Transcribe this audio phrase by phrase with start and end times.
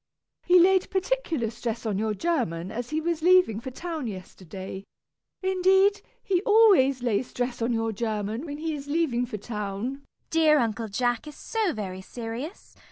[0.41, 4.83] He laid particular stress on your German, as he was leaving for town yesterday.
[5.43, 9.91] Indeed, he always lays stress on your German when he is leaving for town.
[9.91, 10.27] CECILY.
[10.47, 12.75] Dear Uncle Jack is so very serious!